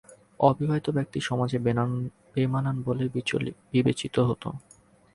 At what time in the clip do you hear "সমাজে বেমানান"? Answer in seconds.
1.21-2.77